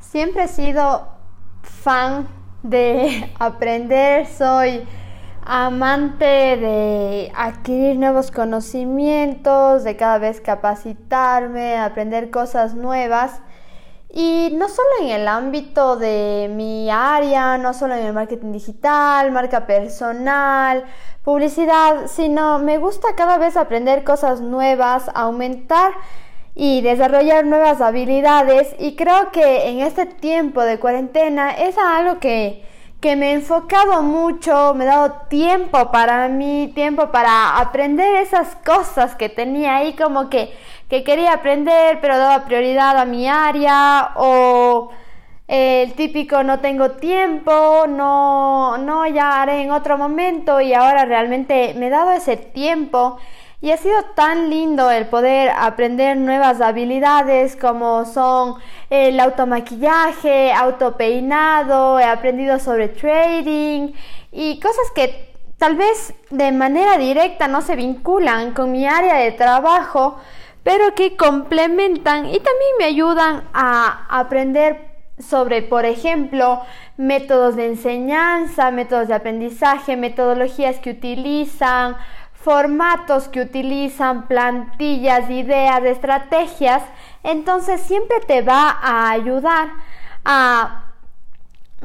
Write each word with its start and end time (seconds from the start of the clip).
Siempre 0.00 0.44
he 0.44 0.48
sido 0.48 1.08
fan 1.62 2.26
de 2.62 3.32
aprender, 3.38 4.26
soy 4.26 4.86
amante 5.44 6.24
de 6.24 7.32
adquirir 7.34 7.96
nuevos 7.96 8.30
conocimientos, 8.30 9.84
de 9.84 9.96
cada 9.96 10.18
vez 10.18 10.40
capacitarme, 10.40 11.78
aprender 11.78 12.30
cosas 12.30 12.74
nuevas. 12.74 13.40
Y 14.12 14.50
no 14.54 14.68
solo 14.68 14.88
en 15.02 15.08
el 15.10 15.28
ámbito 15.28 15.96
de 15.96 16.50
mi 16.52 16.90
área, 16.90 17.58
no 17.58 17.72
solo 17.74 17.94
en 17.94 18.06
el 18.06 18.12
marketing 18.12 18.50
digital, 18.50 19.30
marca 19.30 19.66
personal, 19.66 20.84
publicidad, 21.22 22.08
sino 22.08 22.58
me 22.58 22.78
gusta 22.78 23.14
cada 23.16 23.38
vez 23.38 23.56
aprender 23.56 24.02
cosas 24.02 24.40
nuevas, 24.40 25.08
aumentar 25.14 25.92
y 26.54 26.80
desarrollar 26.82 27.44
nuevas 27.46 27.80
habilidades. 27.80 28.74
Y 28.78 28.96
creo 28.96 29.30
que 29.32 29.68
en 29.68 29.80
este 29.80 30.06
tiempo 30.06 30.62
de 30.62 30.78
cuarentena 30.78 31.50
es 31.52 31.76
algo 31.78 32.18
que, 32.20 32.64
que 33.00 33.16
me 33.16 33.30
he 33.30 33.34
enfocado 33.34 34.02
mucho, 34.02 34.74
me 34.74 34.84
he 34.84 34.86
dado 34.86 35.12
tiempo 35.28 35.90
para 35.90 36.28
mí, 36.28 36.70
tiempo 36.74 37.10
para 37.10 37.58
aprender 37.58 38.16
esas 38.16 38.56
cosas 38.56 39.14
que 39.14 39.28
tenía 39.28 39.76
ahí 39.76 39.94
como 39.94 40.28
que, 40.28 40.52
que 40.88 41.02
quería 41.04 41.34
aprender 41.34 41.98
pero 42.00 42.18
daba 42.18 42.44
prioridad 42.44 42.98
a 42.98 43.04
mi 43.04 43.26
área 43.28 44.12
o 44.16 44.90
el 45.48 45.94
típico 45.94 46.44
no 46.44 46.60
tengo 46.60 46.92
tiempo, 46.92 47.86
no, 47.88 48.78
no, 48.78 49.06
ya 49.08 49.42
haré 49.42 49.62
en 49.62 49.72
otro 49.72 49.98
momento 49.98 50.60
y 50.60 50.74
ahora 50.74 51.04
realmente 51.06 51.74
me 51.76 51.88
he 51.88 51.90
dado 51.90 52.12
ese 52.12 52.36
tiempo 52.36 53.18
y 53.60 53.72
ha 53.72 53.76
sido 53.76 54.02
tan 54.14 54.48
lindo 54.48 54.90
el 54.90 55.06
poder 55.06 55.50
aprender 55.50 56.16
nuevas 56.16 56.60
habilidades 56.60 57.56
como 57.56 58.06
son 58.06 58.54
el 58.88 59.20
automaquillaje, 59.20 60.52
autopeinado, 60.52 61.98
he 61.98 62.04
aprendido 62.04 62.58
sobre 62.58 62.88
trading 62.88 63.92
y 64.32 64.58
cosas 64.60 64.90
que 64.94 65.34
tal 65.58 65.76
vez 65.76 66.14
de 66.30 66.52
manera 66.52 66.96
directa 66.96 67.48
no 67.48 67.60
se 67.60 67.76
vinculan 67.76 68.52
con 68.52 68.72
mi 68.72 68.86
área 68.86 69.16
de 69.16 69.32
trabajo, 69.32 70.16
pero 70.62 70.94
que 70.94 71.16
complementan 71.16 72.26
y 72.26 72.40
también 72.40 72.72
me 72.78 72.84
ayudan 72.86 73.44
a 73.52 74.06
aprender 74.08 74.90
sobre, 75.18 75.60
por 75.60 75.84
ejemplo, 75.84 76.62
métodos 76.96 77.56
de 77.56 77.66
enseñanza, 77.66 78.70
métodos 78.70 79.08
de 79.08 79.14
aprendizaje, 79.14 79.96
metodologías 79.96 80.78
que 80.78 80.90
utilizan, 80.90 81.96
formatos 82.42 83.28
que 83.28 83.40
utilizan, 83.40 84.26
plantillas, 84.26 85.28
ideas, 85.28 85.82
estrategias, 85.84 86.82
entonces 87.22 87.80
siempre 87.82 88.20
te 88.20 88.42
va 88.42 88.70
a 88.82 89.10
ayudar 89.10 89.68
a 90.24 90.84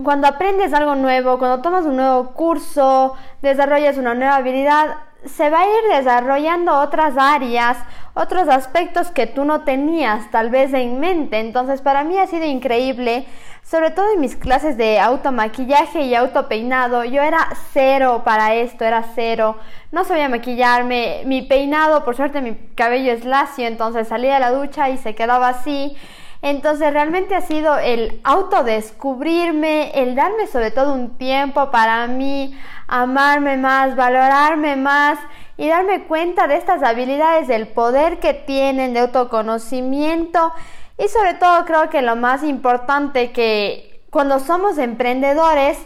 cuando 0.02 0.28
aprendes 0.28 0.74
algo 0.74 0.96
nuevo, 0.96 1.40
cuando 1.40 1.62
tomas 1.62 1.86
un 1.86 1.96
nuevo 1.98 2.32
curso, 2.32 3.16
desarrollas 3.42 3.98
una 3.98 4.14
nueva 4.14 4.36
habilidad, 4.36 4.98
se 5.26 5.50
va 5.50 5.62
a 5.62 5.66
ir 5.66 5.98
desarrollando 5.98 6.80
otras 6.80 7.16
áreas, 7.18 7.78
otros 8.14 8.48
aspectos 8.48 9.12
que 9.12 9.28
tú 9.28 9.46
no 9.46 9.62
tenías 9.62 10.30
tal 10.32 10.50
vez 10.50 10.74
en 10.74 11.00
mente. 11.00 11.40
Entonces 11.40 11.82
para 11.82 12.04
mí 12.04 12.18
ha 12.18 12.28
sido 12.28 12.46
increíble, 12.46 13.26
sobre 13.64 13.92
todo 13.92 14.14
en 14.14 14.22
mis 14.22 14.36
clases 14.36 14.78
de 14.78 15.00
automaquillaje 15.00 16.02
y 16.02 16.16
autopeinado. 16.16 17.04
Yo 17.04 17.22
era 17.22 17.50
cero 17.74 18.22
para 18.24 18.56
esto, 18.56 18.86
era 18.86 19.04
cero. 19.16 19.58
No 19.92 20.04
sabía 20.06 20.30
maquillarme. 20.30 21.24
Mi 21.26 21.42
peinado, 21.42 22.06
por 22.06 22.16
suerte 22.16 22.42
mi 22.42 22.56
cabello 22.76 23.12
es 23.12 23.26
lacio, 23.26 23.68
entonces 23.68 24.08
salía 24.08 24.36
de 24.36 24.40
la 24.40 24.52
ducha 24.52 24.90
y 24.90 24.98
se 24.98 25.16
quedaba 25.16 25.50
así. 25.50 25.98
Entonces 26.42 26.94
realmente 26.94 27.36
ha 27.36 27.42
sido 27.42 27.78
el 27.78 28.20
autodescubrirme, 28.24 29.92
el 29.96 30.16
darme 30.16 30.48
sobre 30.48 30.72
todo 30.72 30.94
un 30.94 31.18
tiempo 31.18 31.72
para 31.72 32.06
mí, 32.08 32.58
amarme 32.88 33.58
más, 33.58 33.96
valorarme 33.96 34.76
más 34.76 35.18
y 35.58 35.70
darme 35.70 36.04
cuenta 36.04 36.48
de 36.48 36.58
estas 36.58 36.84
habilidades, 36.84 37.48
del 37.48 37.68
poder 37.68 38.20
que 38.20 38.34
tienen, 38.34 38.94
de 38.94 39.00
autoconocimiento. 39.00 40.54
Y 40.98 41.08
sobre 41.08 41.34
todo 41.34 41.66
creo 41.66 41.90
que 41.90 42.02
lo 42.02 42.16
más 42.16 42.44
importante 42.44 43.32
que 43.32 44.02
cuando 44.10 44.40
somos 44.40 44.78
emprendedores, 44.78 45.78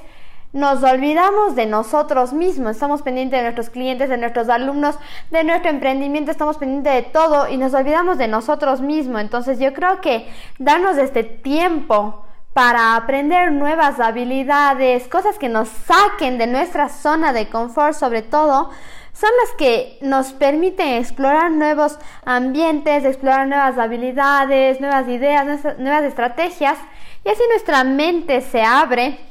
nos 0.52 0.82
olvidamos 0.84 1.56
de 1.56 1.68
nosotros 1.68 2.34
mismos, 2.34 2.72
estamos 2.72 3.04
pendientes 3.04 3.38
de 3.38 3.44
nuestros 3.44 3.70
clientes, 3.70 4.10
de 4.10 4.18
nuestros 4.18 4.50
alumnos, 4.50 4.98
de 5.30 5.44
nuestro 5.44 5.70
emprendimiento, 5.70 6.32
estamos 6.32 6.58
pendientes 6.58 6.94
de 6.94 7.04
todo 7.04 7.48
y 7.48 7.58
nos 7.58 7.74
olvidamos 7.74 8.18
de 8.18 8.28
nosotros 8.28 8.82
mismos. 8.82 9.22
Entonces 9.22 9.59
yo 9.59 9.74
creo 9.74 10.02
que 10.02 10.28
darnos 10.58 10.98
este 10.98 11.24
tiempo 11.24 12.26
para 12.54 12.96
aprender 12.96 13.52
nuevas 13.52 14.00
habilidades, 14.00 15.08
cosas 15.08 15.38
que 15.38 15.50
nos 15.50 15.70
saquen 15.70 16.40
de 16.40 16.48
nuestra 16.48 16.90
zona 16.90 17.32
de 17.32 17.48
confort 17.48 17.94
sobre 17.94 18.24
todo, 18.24 18.72
son 19.14 19.30
las 19.44 19.56
que 19.56 20.00
nos 20.02 20.34
permiten 20.34 20.96
explorar 20.96 21.52
nuevos 21.52 22.00
ambientes, 22.26 23.06
explorar 23.06 23.48
nuevas 23.48 23.78
habilidades, 23.78 24.82
nuevas 24.82 25.08
ideas, 25.08 25.78
nuevas 25.78 26.04
estrategias 26.04 26.78
y 27.24 27.30
así 27.30 27.42
nuestra 27.52 27.84
mente 27.84 28.42
se 28.42 28.64
abre 28.64 29.28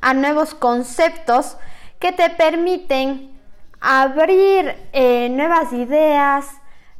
a 0.00 0.14
nuevos 0.14 0.54
conceptos 0.54 1.56
que 1.98 2.12
te 2.12 2.30
permiten 2.30 3.38
abrir 3.80 4.74
eh, 4.92 5.28
nuevas 5.30 5.72
ideas, 5.72 6.46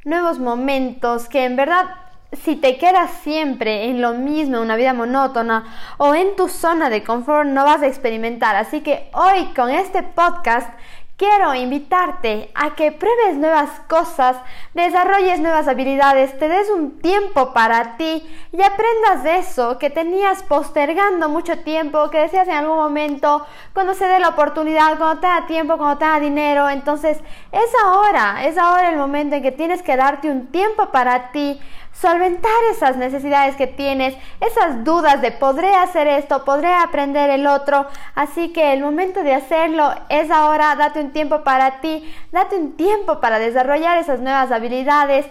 nuevos 0.04 0.38
momentos 0.38 1.28
que 1.28 1.44
en 1.44 1.56
verdad 1.56 1.87
si 2.32 2.56
te 2.56 2.76
quedas 2.76 3.10
siempre 3.22 3.87
en 3.87 4.03
lo 4.03 4.12
mismo, 4.12 4.60
una 4.60 4.76
vida 4.76 4.93
monótona 4.93 5.65
o 5.97 6.15
en 6.15 6.37
tu 6.37 6.49
zona 6.49 6.91
de 6.91 7.03
confort 7.03 7.49
no 7.49 7.65
vas 7.65 7.81
a 7.82 7.87
experimentar. 7.87 8.54
Así 8.54 8.82
que 8.82 9.10
hoy 9.15 9.47
con 9.56 9.70
este 9.70 10.03
podcast 10.03 10.70
Quiero 11.19 11.53
invitarte 11.53 12.53
a 12.55 12.77
que 12.77 12.93
pruebes 12.93 13.37
nuevas 13.39 13.71
cosas, 13.89 14.37
desarrolles 14.73 15.41
nuevas 15.41 15.67
habilidades, 15.67 16.39
te 16.39 16.47
des 16.47 16.71
un 16.71 17.01
tiempo 17.01 17.53
para 17.53 17.97
ti 17.97 18.25
y 18.53 18.62
aprendas 18.62 19.25
de 19.25 19.39
eso 19.39 19.79
que 19.79 19.91
tenías 19.91 20.45
postergando 20.45 21.29
mucho 21.29 21.59
tiempo, 21.59 22.09
que 22.11 22.19
decías 22.21 22.47
en 22.47 22.55
algún 22.55 22.77
momento, 22.77 23.45
cuando 23.75 23.95
se 23.95 24.06
dé 24.06 24.21
la 24.21 24.29
oportunidad, 24.29 24.97
cuando 24.97 25.21
te 25.21 25.27
da 25.27 25.45
tiempo, 25.49 25.77
cuando 25.77 25.99
te 25.99 26.05
da 26.05 26.21
dinero. 26.21 26.71
Entonces 26.71 27.19
es 27.50 27.71
ahora, 27.85 28.47
es 28.47 28.56
ahora 28.56 28.89
el 28.89 28.97
momento 28.97 29.35
en 29.35 29.43
que 29.43 29.50
tienes 29.50 29.83
que 29.83 29.97
darte 29.97 30.31
un 30.31 30.47
tiempo 30.53 30.93
para 30.93 31.33
ti 31.33 31.61
solventar 32.01 32.51
esas 32.71 32.97
necesidades 32.97 33.57
que 33.57 33.67
tienes, 33.67 34.17
esas 34.41 34.85
dudas 34.85 35.21
de 35.21 35.33
podré 35.33 35.75
hacer 35.75 36.07
esto, 36.07 36.45
podré 36.45 36.73
aprender 36.73 37.31
el 37.31 37.47
otro. 37.47 37.87
Así 38.15 38.53
que 38.53 38.73
el 38.73 38.83
momento 38.83 39.23
de 39.23 39.35
hacerlo 39.35 39.91
es 40.09 40.31
ahora, 40.31 40.77
date 40.77 41.01
un 41.01 41.13
tiempo 41.13 41.43
para 41.43 41.81
ti, 41.81 42.05
date 42.31 42.57
un 42.57 42.77
tiempo 42.77 43.21
para 43.21 43.39
desarrollar 43.39 43.99
esas 43.99 44.21
nuevas 44.21 44.53
habilidades. 44.53 45.27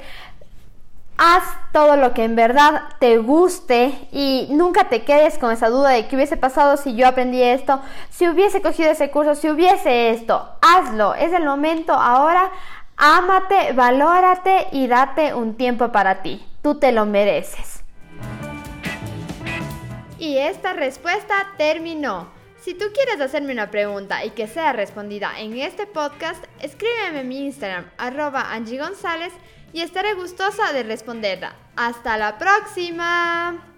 Haz 1.20 1.44
todo 1.72 1.96
lo 1.96 2.14
que 2.14 2.26
en 2.26 2.36
verdad 2.36 2.84
te 3.00 3.18
guste 3.18 3.98
y 4.12 4.48
nunca 4.52 4.84
te 4.84 5.04
quedes 5.04 5.40
con 5.40 5.52
esa 5.52 5.70
duda 5.70 5.90
de 5.90 6.08
qué 6.08 6.16
hubiese 6.16 6.38
pasado 6.38 6.78
si 6.78 6.96
yo 6.96 7.08
aprendí 7.08 7.42
esto, 7.42 7.82
si 8.12 8.28
hubiese 8.28 8.62
cogido 8.62 8.92
ese 8.92 9.10
curso, 9.10 9.34
si 9.34 9.50
hubiese 9.50 10.12
esto. 10.12 10.48
Hazlo, 10.62 11.16
es 11.16 11.34
el 11.34 11.44
momento 11.44 11.94
ahora. 11.94 12.52
Ámate, 12.98 13.74
valórate 13.74 14.68
y 14.72 14.88
date 14.88 15.34
un 15.34 15.56
tiempo 15.56 15.92
para 15.92 16.22
ti. 16.22 16.44
Tú 16.68 16.76
te 16.76 16.92
lo 16.92 17.06
mereces. 17.06 17.82
Y 20.20 20.36
esta 20.38 20.74
respuesta 20.74 21.48
terminó. 21.58 22.30
Si 22.60 22.74
tú 22.74 22.88
quieres 22.94 23.22
hacerme 23.22 23.54
una 23.54 23.72
pregunta 23.72 24.26
y 24.26 24.32
que 24.32 24.48
sea 24.48 24.74
respondida 24.74 25.40
en 25.40 25.56
este 25.58 25.88
podcast, 25.88 26.44
escríbeme 26.60 27.22
en 27.22 27.30
mi 27.30 27.46
Instagram, 27.46 27.90
arroba 27.98 28.52
Angie 28.52 28.80
González, 28.80 29.32
y 29.72 29.80
estaré 29.80 30.14
gustosa 30.16 30.74
de 30.74 30.84
responderla. 30.84 31.56
¡Hasta 31.78 32.18
la 32.18 32.38
próxima! 32.38 33.77